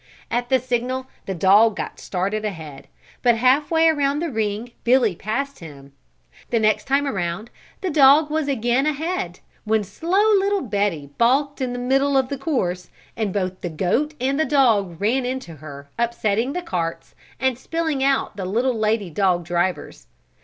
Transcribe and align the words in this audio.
At 0.31 0.49
the 0.49 0.57
signal 0.57 1.05
the 1.27 1.35
dog 1.35 1.75
got 1.75 1.99
started 1.99 2.43
ahead, 2.43 2.87
but 3.21 3.35
half 3.37 3.69
way 3.69 3.87
around 3.87 4.17
the 4.17 4.31
ring 4.31 4.71
Billy 4.83 5.15
passed 5.15 5.59
him; 5.59 5.93
the 6.49 6.57
next 6.59 6.87
time 6.87 7.05
around, 7.05 7.51
the 7.81 7.91
dog 7.91 8.31
was 8.31 8.47
again 8.47 8.87
ahead, 8.87 9.41
when 9.63 9.83
slow 9.83 10.27
little 10.39 10.61
Betty 10.63 11.11
balked 11.19 11.61
in 11.61 11.71
the 11.71 11.77
middle 11.77 12.17
of 12.17 12.29
the 12.29 12.37
course 12.39 12.89
and 13.15 13.31
both 13.31 13.61
the 13.61 13.69
goat 13.69 14.15
and 14.19 14.39
dog 14.49 14.99
ran 14.99 15.23
into 15.23 15.57
her 15.57 15.87
upsetting 15.99 16.53
the 16.53 16.63
carts 16.63 17.13
and 17.39 17.55
spilling 17.59 18.03
out 18.03 18.35
the 18.37 18.45
little 18.45 18.73
lady 18.73 19.11
dog 19.11 19.43
drivers. 19.45 20.07